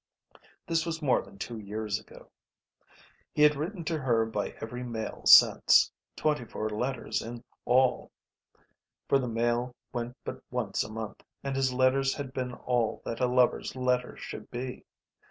This 0.65 0.83
was 0.83 0.99
more 1.03 1.21
than 1.21 1.37
two 1.37 1.59
years 1.59 1.99
ago. 1.99 2.31
He 3.33 3.43
had 3.43 3.55
written 3.55 3.83
to 3.85 3.99
her 3.99 4.25
by 4.25 4.55
every 4.59 4.81
mail 4.81 5.27
since 5.27 5.91
then, 6.15 6.23
twenty 6.23 6.43
four 6.43 6.71
letters 6.71 7.21
in 7.21 7.43
all, 7.65 8.09
for 9.07 9.19
the 9.19 9.27
mail 9.27 9.75
went 9.93 10.17
but 10.23 10.41
once 10.49 10.83
a 10.83 10.89
month, 10.91 11.23
and 11.43 11.55
his 11.55 11.71
letters 11.71 12.15
had 12.15 12.33
been 12.33 12.51
all 12.53 13.03
that 13.05 13.19
a 13.19 13.27
lover's 13.27 13.75
letters 13.75 14.19
should 14.21 14.49
be. 14.49 14.85